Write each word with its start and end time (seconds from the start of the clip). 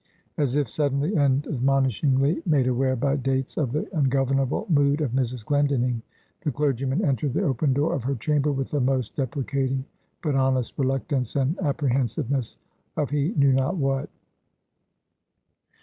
As 0.35 0.55
if 0.55 0.67
suddenly 0.67 1.15
and 1.15 1.43
admonishingly 1.43 2.43
made 2.47 2.65
aware, 2.65 2.95
by 2.95 3.17
Dates, 3.17 3.55
of 3.55 3.71
the 3.71 3.87
ungovernable 3.95 4.65
mood 4.67 4.99
of 4.99 5.11
Mrs. 5.11 5.45
Glendinning, 5.45 6.01
the 6.43 6.51
clergyman 6.51 7.05
entered 7.05 7.33
the 7.33 7.43
open 7.43 7.71
door 7.71 7.93
of 7.93 8.05
her 8.05 8.15
chamber 8.15 8.51
with 8.51 8.73
a 8.73 8.79
most 8.79 9.15
deprecating 9.15 9.85
but 10.23 10.33
honest 10.33 10.73
reluctance, 10.79 11.35
and 11.35 11.55
apprehensiveness 11.59 12.57
of 12.97 13.11
he 13.11 13.35
knew 13.37 13.53
not 13.53 13.75
what. 13.77 14.09